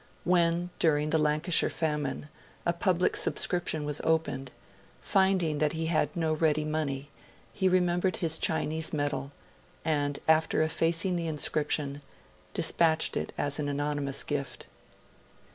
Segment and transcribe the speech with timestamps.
[0.23, 2.27] When, during the Lancashire famine,
[2.65, 4.49] a public subscription was opened,
[4.99, 7.11] finding that he had no ready money,
[7.53, 9.31] he remembered his Chinese medal,
[9.85, 12.01] and, after effacing the inscription,
[12.55, 14.65] dispatched it as an anonymous gift.